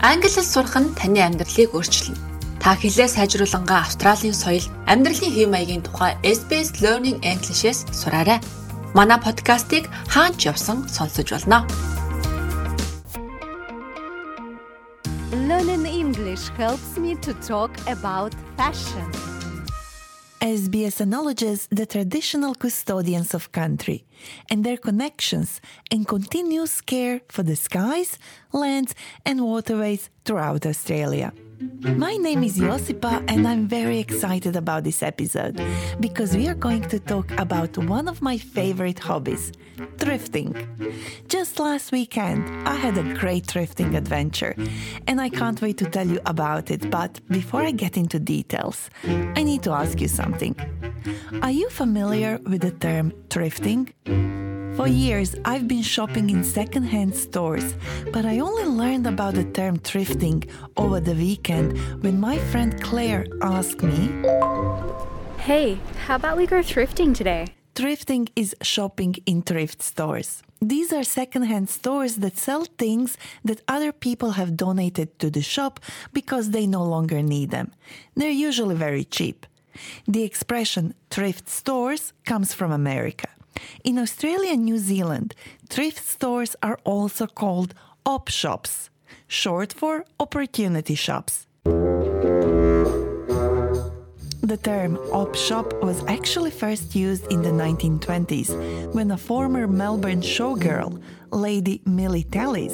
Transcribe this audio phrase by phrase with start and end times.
[0.00, 2.14] Англи хэл сурах нь таны амьдралыг өөрчилнө.
[2.62, 8.38] Та хэлээ сайжруулангаа Австралийн соёл, амьдралын хэв маягийн тухай SBS Learning English-с сураарай.
[8.94, 11.66] Манай подкастыг хаач явсан сонсож болно.
[15.50, 19.27] Learning English helps me to talk about fashion.
[20.40, 24.04] SBS acknowledges the traditional custodians of country
[24.48, 25.60] and their connections
[25.90, 28.18] and continuous care for the skies,
[28.52, 28.94] lands,
[29.26, 31.32] and waterways throughout Australia.
[31.60, 35.60] My name is Josipa, and I'm very excited about this episode
[35.98, 39.50] because we are going to talk about one of my favorite hobbies
[39.96, 40.54] thrifting.
[41.26, 44.54] Just last weekend, I had a great thrifting adventure,
[45.08, 46.90] and I can't wait to tell you about it.
[46.90, 50.54] But before I get into details, I need to ask you something.
[51.42, 54.47] Are you familiar with the term thrifting?
[54.78, 57.74] For years, I've been shopping in secondhand stores,
[58.12, 63.26] but I only learned about the term thrifting over the weekend when my friend Claire
[63.42, 64.02] asked me,
[65.38, 67.48] Hey, how about we go thrifting today?
[67.74, 70.44] Thrifting is shopping in thrift stores.
[70.62, 75.80] These are secondhand stores that sell things that other people have donated to the shop
[76.12, 77.72] because they no longer need them.
[78.14, 79.44] They're usually very cheap.
[80.06, 83.26] The expression thrift stores comes from America.
[83.84, 85.34] In Australia and New Zealand,
[85.68, 88.90] thrift stores are also called op shops,
[89.26, 91.46] short for opportunity shops.
[94.48, 100.22] The term op shop was actually first used in the 1920s when a former Melbourne
[100.22, 102.72] showgirl, Lady Millie Tallis,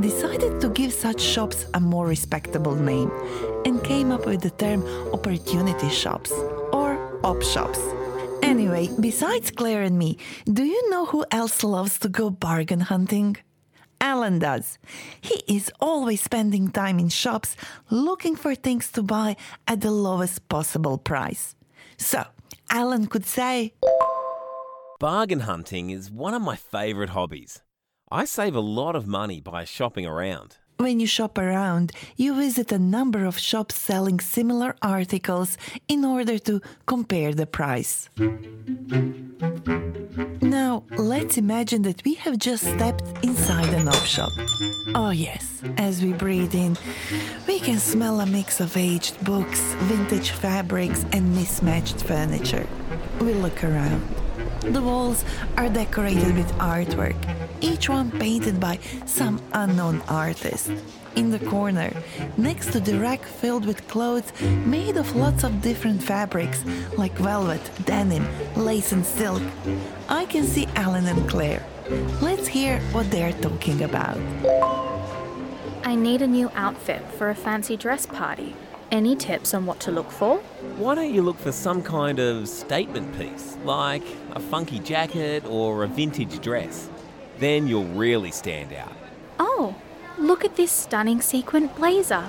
[0.00, 3.10] decided to give such shops a more respectable name
[3.66, 6.32] and came up with the term opportunity shops
[6.72, 7.99] or op shops.
[8.42, 13.36] Anyway, besides Claire and me, do you know who else loves to go bargain hunting?
[14.00, 14.78] Alan does.
[15.20, 17.56] He is always spending time in shops
[17.90, 19.36] looking for things to buy
[19.68, 21.54] at the lowest possible price.
[21.98, 22.24] So,
[22.70, 23.74] Alan could say,
[24.98, 27.62] Bargain hunting is one of my favourite hobbies.
[28.10, 30.56] I save a lot of money by shopping around.
[30.80, 35.58] When you shop around, you visit a number of shops selling similar articles
[35.88, 38.08] in order to compare the price.
[40.40, 44.30] Now, let's imagine that we have just stepped inside an op shop.
[44.94, 46.78] Oh, yes, as we breathe in,
[47.46, 52.66] we can smell a mix of aged books, vintage fabrics, and mismatched furniture.
[53.20, 54.02] We look around.
[54.62, 55.26] The walls
[55.58, 57.20] are decorated with artwork,
[57.60, 60.70] each one painted by some unknown artist.
[61.16, 61.92] In the corner,
[62.36, 64.32] next to the rack filled with clothes
[64.64, 66.64] made of lots of different fabrics
[66.96, 68.26] like velvet, denim,
[68.56, 69.42] lace, and silk,
[70.08, 71.64] I can see Alan and Claire.
[72.20, 74.18] Let's hear what they're talking about.
[75.84, 78.54] I need a new outfit for a fancy dress party.
[78.92, 80.38] Any tips on what to look for?
[80.76, 85.84] Why don't you look for some kind of statement piece, like a funky jacket or
[85.84, 86.89] a vintage dress?
[87.40, 88.92] Then you'll really stand out.
[89.38, 89.74] Oh,
[90.18, 92.28] look at this stunning sequin blazer.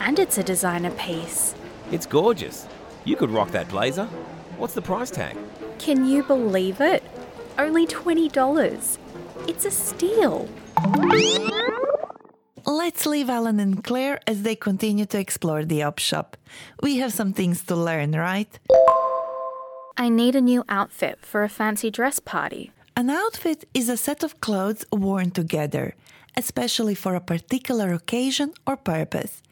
[0.00, 1.54] And it's a designer piece.
[1.92, 2.66] It's gorgeous.
[3.04, 4.06] You could rock that blazer.
[4.58, 5.36] What's the price tag?
[5.78, 7.04] Can you believe it?
[7.56, 8.98] Only $20.
[9.46, 10.48] It's a steal.
[12.66, 16.36] Let's leave Alan and Claire as they continue to explore the op shop.
[16.82, 18.58] We have some things to learn, right?
[19.96, 22.72] I need a new outfit for a fancy dress party.
[22.94, 25.94] An outfit is a set of clothes worn together,
[26.36, 29.42] especially for a particular occasion or purpose.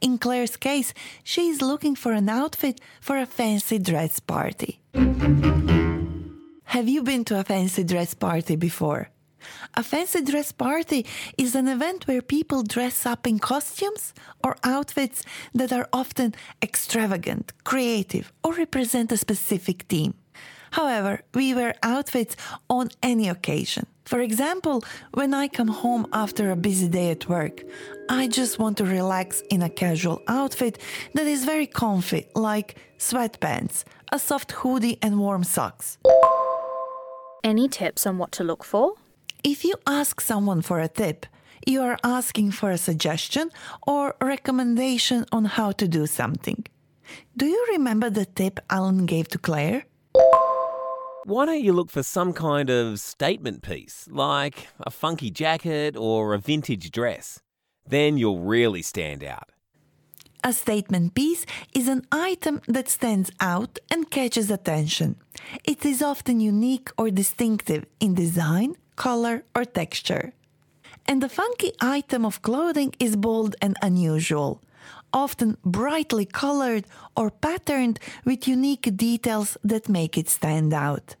[0.00, 0.94] In Claire's case,
[1.24, 4.80] she is looking for an outfit for a fancy dress party.
[6.64, 9.10] Have you been to a fancy dress party before?
[9.74, 11.04] A fancy dress party
[11.36, 17.52] is an event where people dress up in costumes or outfits that are often extravagant,
[17.64, 20.14] creative, or represent a specific theme.
[20.74, 22.34] However, we wear outfits
[22.68, 23.86] on any occasion.
[24.06, 24.82] For example,
[25.12, 27.62] when I come home after a busy day at work,
[28.08, 30.80] I just want to relax in a casual outfit
[31.14, 35.98] that is very comfy, like sweatpants, a soft hoodie, and warm socks.
[37.44, 38.94] Any tips on what to look for?
[39.44, 41.24] If you ask someone for a tip,
[41.68, 43.50] you are asking for a suggestion
[43.86, 46.66] or recommendation on how to do something.
[47.36, 49.84] Do you remember the tip Alan gave to Claire?
[51.26, 56.34] Why don't you look for some kind of statement piece, like a funky jacket or
[56.34, 57.40] a vintage dress?
[57.88, 59.48] Then you'll really stand out.
[60.44, 65.16] A statement piece is an item that stands out and catches attention.
[65.64, 70.34] It is often unique or distinctive in design, color, or texture.
[71.06, 74.60] And the funky item of clothing is bold and unusual,
[75.14, 76.84] often brightly colored
[77.16, 81.16] or patterned with unique details that make it stand out.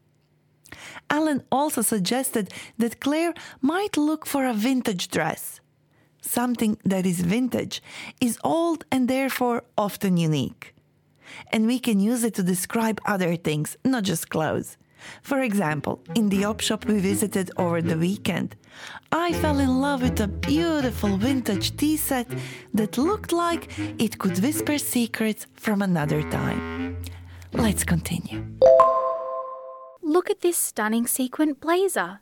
[1.08, 3.32] Alan also suggested that Claire
[3.62, 5.60] might look for a vintage dress.
[6.20, 7.82] Something that is vintage
[8.20, 10.74] is old and therefore often unique.
[11.52, 14.76] And we can use it to describe other things, not just clothes.
[15.22, 18.56] For example, in the op shop we visited over the weekend,
[19.12, 22.28] I fell in love with a beautiful vintage tea set
[22.72, 23.68] that looked like
[23.98, 26.96] it could whisper secrets from another time.
[27.52, 28.44] Let's continue.
[30.02, 32.20] Look at this stunning sequin blazer.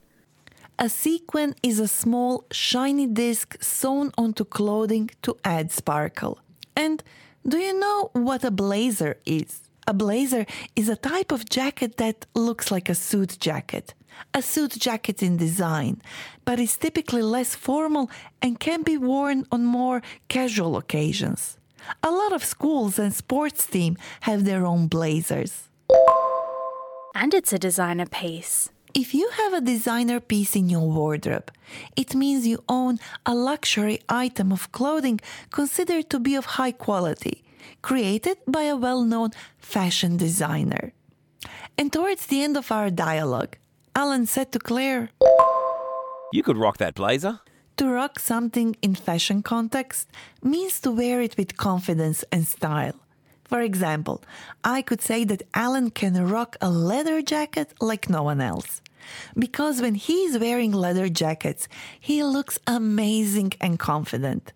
[0.79, 6.39] A sequin is a small, shiny disc sewn onto clothing to add sparkle.
[6.75, 7.03] And
[7.47, 9.61] do you know what a blazer is?
[9.87, 10.47] A blazer
[10.77, 13.95] is a type of jacket that looks like a suit jacket.
[14.33, 16.01] A suit jacket in design,
[16.45, 21.59] but is typically less formal and can be worn on more casual occasions.
[22.03, 25.69] A lot of schools and sports teams have their own blazers.
[27.15, 28.71] And it's a designer piece.
[28.95, 31.51] If you have a designer piece in your wardrobe,
[31.97, 35.19] it means you own a luxury item of clothing
[35.51, 37.43] considered to be of high quality,
[37.83, 40.93] created by a well known fashion designer.
[41.79, 43.57] And towards the end of our dialogue,
[43.95, 45.11] Alan said to Claire,
[46.33, 47.41] You could rock that blazer.
[47.79, 50.09] To rock something in fashion context
[50.43, 52.95] means to wear it with confidence and style.
[53.45, 54.23] For example,
[54.65, 58.81] I could say that Alan can rock a leather jacket like no one else.
[59.39, 61.69] Because when he's wearing leather jackets,
[62.01, 64.53] he looks amazing and confident.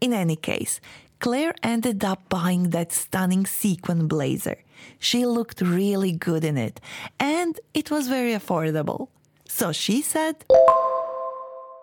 [0.00, 0.80] In any case,
[1.24, 4.58] Claire ended up buying that stunning sequin blazer.
[4.98, 6.82] She looked really good in it,
[7.18, 9.08] and it was very affordable.
[9.48, 10.44] So she said,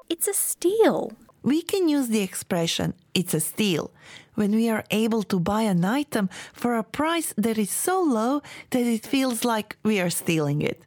[0.08, 1.14] It's a steal.
[1.42, 3.90] we can use the expression it's a steal
[4.36, 8.44] when we are able to buy an item for a price that is so low
[8.70, 10.80] that it feels like we are stealing it.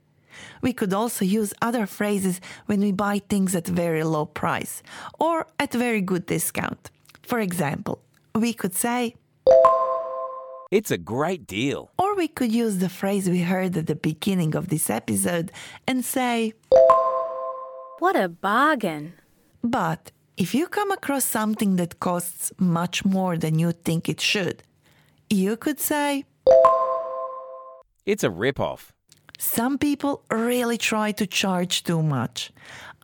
[0.63, 4.81] We could also use other phrases when we buy things at very low price
[5.19, 6.93] or at very good discount.
[7.23, 7.99] For example,
[8.35, 9.15] we could say,
[10.71, 11.91] It's a great deal.
[11.99, 15.53] or we could use the phrase we heard at the beginning of this episode
[15.87, 16.53] and say,
[18.01, 19.15] What a bargain.
[19.63, 24.63] But if you come across something that costs much more than you think it should,
[25.31, 26.25] you could say,
[28.05, 28.93] It's a rip-off.
[29.39, 32.53] Some people really try to charge too much.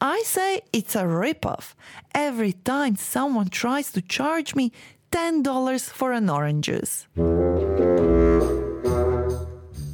[0.01, 1.75] I say it's a ripoff
[2.15, 4.73] every time someone tries to charge me
[5.11, 7.07] $10 for an orange juice.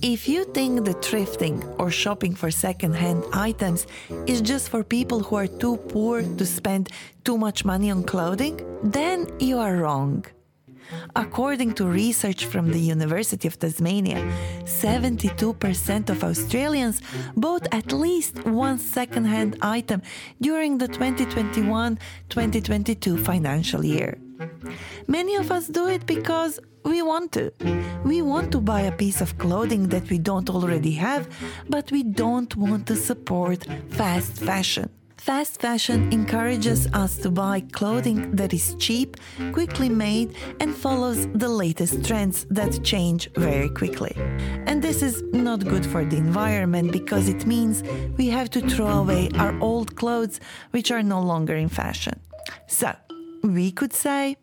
[0.02, 3.86] If you think that thrifting or shopping for second-hand items
[4.26, 6.90] is just for people who are too poor to spend
[7.24, 10.26] too much money on clothing, then you are wrong.
[11.16, 14.22] According to research from the University of Tasmania,
[14.64, 17.02] 72% of Australians
[17.34, 20.00] bought at least one second-hand item
[20.40, 24.18] during the 2021-2022 financial year.
[25.06, 27.52] Many of us do it because we want to.
[28.04, 31.28] We want to buy a piece of clothing that we don't already have,
[31.68, 34.88] but we don't want to support fast fashion.
[35.16, 39.16] Fast fashion encourages us to buy clothing that is cheap,
[39.52, 44.12] quickly made, and follows the latest trends that change very quickly.
[44.66, 47.82] And this is not good for the environment because it means
[48.16, 50.38] we have to throw away our old clothes
[50.70, 52.20] which are no longer in fashion.
[52.68, 52.94] So,
[53.42, 54.36] we could say,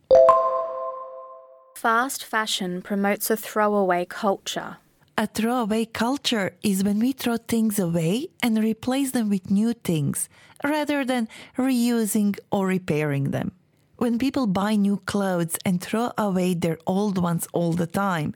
[1.76, 4.78] Fast fashion promotes a throwaway culture.
[5.18, 10.28] A throwaway culture is when we throw things away and replace them with new things
[10.64, 13.52] rather than reusing or repairing them.
[13.98, 18.34] When people buy new clothes and throw away their old ones all the time,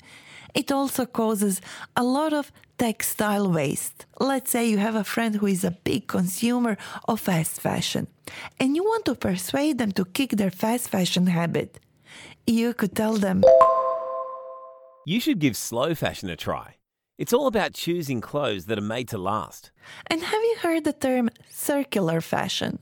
[0.58, 1.62] it also causes
[1.96, 4.08] a lot of textile waste.
[4.20, 8.08] Let's say you have a friend who is a big consumer of fast fashion
[8.60, 11.80] and you want to persuade them to kick their fast fashion habit.
[12.48, 13.44] You could tell them,
[15.06, 16.76] You should give slow fashion a try.
[17.20, 19.72] It's all about choosing clothes that are made to last.
[20.08, 22.80] And have you heard the term circular fashion?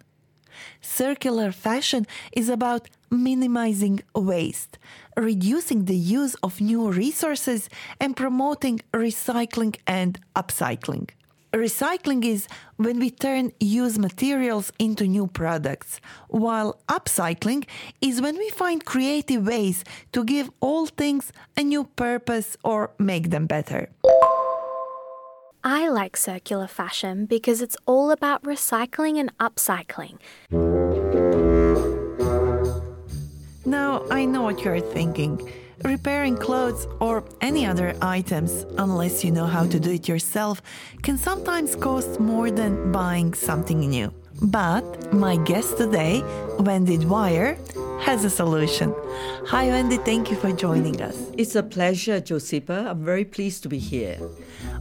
[0.82, 4.78] Circular fashion is about minimizing waste,
[5.16, 7.70] reducing the use of new resources,
[8.00, 11.10] and promoting recycling and upcycling.
[11.54, 17.66] Recycling is when we turn used materials into new products, while upcycling
[18.02, 23.30] is when we find creative ways to give old things a new purpose or make
[23.30, 23.90] them better.
[25.68, 30.20] I like circular fashion because it's all about recycling and upcycling.
[33.66, 35.52] Now I know what you're thinking.
[35.84, 40.62] Repairing clothes or any other items, unless you know how to do it yourself,
[41.02, 44.14] can sometimes cost more than buying something new.
[44.44, 46.22] But my guest today,
[46.60, 47.58] Wendy Dwyer,
[48.06, 48.94] has a solution.
[49.48, 51.18] Hi, Wendy, thank you for joining us.
[51.38, 52.88] It's a pleasure, Josepha.
[52.92, 54.18] I'm very pleased to be here.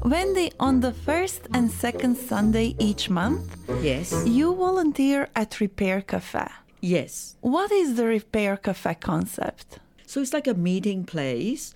[0.03, 4.13] Wendy, on the first and second Sunday each month, Yes.
[4.27, 6.47] you volunteer at Repair Cafe.
[6.83, 7.37] Yes.
[7.41, 9.79] What is the Repair Cafe concept?
[10.07, 11.73] So it's like a meeting place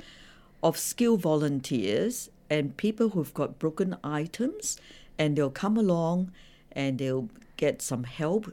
[0.62, 4.78] of skilled volunteers and people who've got broken items,
[5.18, 6.30] and they'll come along
[6.72, 8.52] and they'll get some help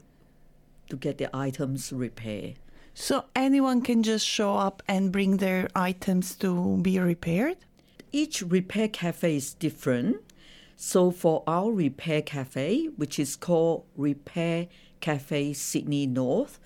[0.88, 2.56] to get the items repaired.
[2.98, 7.58] So anyone can just show up and bring their items to be repaired?
[8.10, 10.22] Each repair cafe is different.
[10.76, 14.68] So for our repair cafe, which is called Repair
[15.00, 16.58] Cafe Sydney North,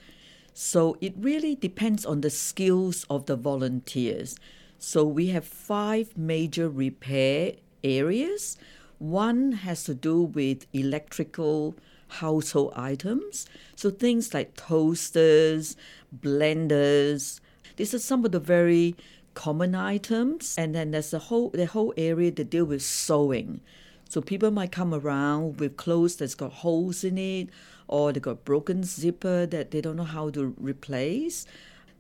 [0.55, 4.37] so it really depends on the skills of the volunteers.
[4.79, 8.57] So we have five major repair areas.
[8.99, 11.75] One has to do with electrical
[12.11, 13.47] household items.
[13.77, 15.77] So things like toasters,
[16.15, 17.41] blenders.
[17.77, 18.97] These are some of the very
[19.35, 20.57] common items.
[20.59, 23.61] And then there's the whole the whole area that deal with sewing.
[24.09, 27.49] So people might come around with clothes that's got holes in it,
[27.87, 31.47] or they got broken zipper that they don't know how to replace.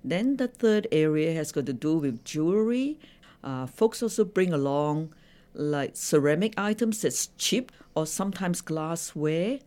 [0.02, 2.98] Then the third area has got to do with jewelry.
[3.44, 5.14] Uh, folks also bring along
[5.54, 9.60] like ceramic items that's cheap, or sometimes glassware.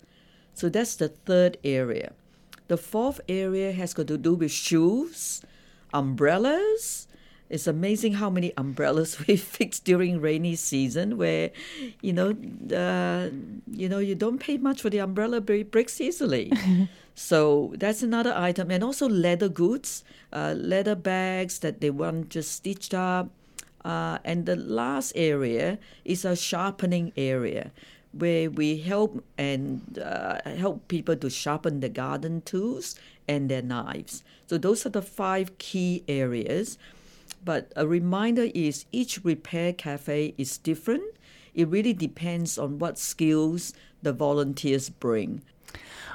[0.54, 2.14] So that's the third area.
[2.68, 5.42] The fourth area has got to do with shoes,
[5.94, 7.08] umbrellas.
[7.50, 11.52] It's amazing how many umbrellas we fix during rainy season, where,
[12.02, 12.32] you know,
[12.76, 13.30] uh,
[13.70, 16.52] you know, you don't pay much for the umbrella, but it breaks easily.
[17.16, 22.52] so that's another item, and also leather goods, uh, leather bags that they want just
[22.52, 23.30] stitched up.
[23.84, 27.70] Uh, and the last area is a sharpening area
[28.13, 32.96] where we help and uh, help people to sharpen the garden tools
[33.27, 34.24] and their knives.
[34.48, 36.77] So those are the five key areas.
[37.43, 41.03] But a reminder is each repair cafe is different.
[41.53, 45.41] It really depends on what skills the volunteers bring.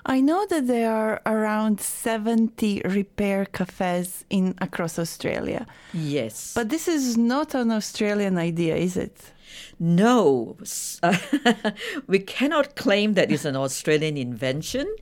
[0.07, 5.67] I know that there are around 70 repair cafes in across Australia.
[5.93, 6.55] Yes.
[6.55, 9.33] But this is not an Australian idea, is it?
[9.79, 10.57] No,
[12.07, 14.95] we cannot claim that it's an Australian invention.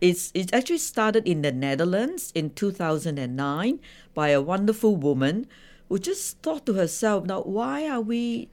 [0.00, 3.80] It's, it actually started in the Netherlands in 2009
[4.14, 5.46] by a wonderful woman
[5.88, 8.48] who just thought to herself, now, why are we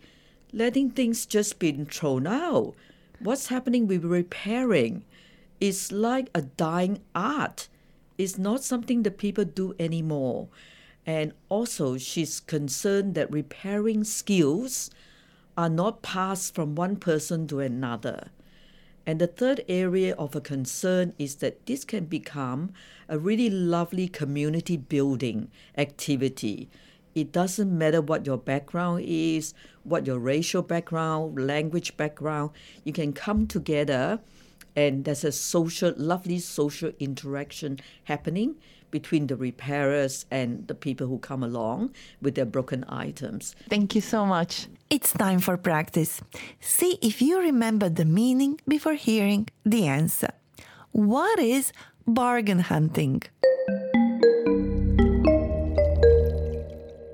[0.53, 2.75] letting things just be thrown out?
[3.19, 5.03] What's happening with repairing?
[5.59, 7.67] It's like a dying art.
[8.17, 10.49] It's not something that people do anymore.
[11.05, 14.91] And also, she's concerned that repairing skills
[15.57, 18.29] are not passed from one person to another.
[19.05, 22.71] And the third area of a concern is that this can become
[23.09, 26.69] a really lovely community building activity.
[27.15, 29.53] It doesn't matter what your background is,
[29.83, 32.51] what your racial background, language background,
[32.83, 34.19] you can come together
[34.75, 38.55] and there's a social, lovely social interaction happening
[38.91, 43.55] between the repairers and the people who come along with their broken items.
[43.69, 44.67] Thank you so much.
[44.89, 46.21] It's time for practice.
[46.59, 50.29] See if you remember the meaning before hearing the answer.
[50.91, 51.71] What is
[52.05, 53.23] bargain hunting?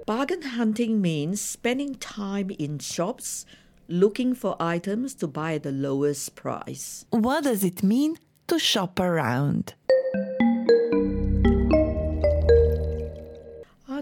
[0.07, 3.45] Bargain hunting means spending time in shops
[3.87, 7.05] looking for items to buy at the lowest price.
[7.09, 8.17] What does it mean
[8.47, 9.75] to shop around?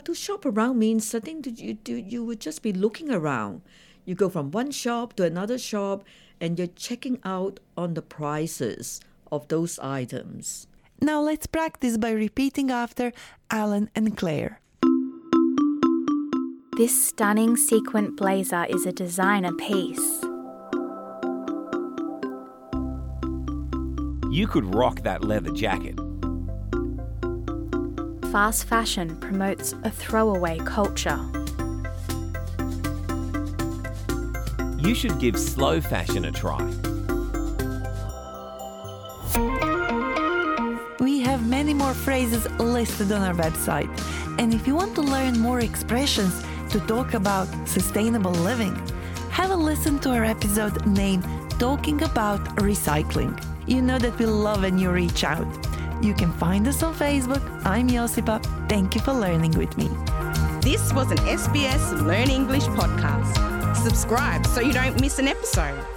[0.05, 1.95] To shop around means something that you do.
[1.95, 3.61] You would just be looking around.
[4.05, 6.03] You go from one shop to another shop,
[6.39, 10.67] and you're checking out on the prices of those items.
[11.01, 13.11] Now let's practice by repeating after
[13.49, 14.61] Alan and Claire.
[16.77, 20.21] This stunning sequin blazer is a designer piece.
[24.31, 25.97] You could rock that leather jacket.
[28.35, 31.17] Fast fashion promotes a throwaway culture.
[34.77, 36.61] You should give slow fashion a try.
[40.99, 43.87] We have many more phrases listed on our website.
[44.37, 48.75] And if you want to learn more expressions to talk about sustainable living,
[49.31, 51.23] have a listen to our episode named
[51.57, 53.41] Talking About Recycling.
[53.65, 55.47] You know that we love when you reach out.
[56.01, 57.43] You can find us on Facebook.
[57.65, 58.43] I'm Josipa.
[58.67, 59.89] Thank you for learning with me.
[60.61, 63.75] This was an SBS Learn English podcast.
[63.75, 65.94] Subscribe so you don't miss an episode.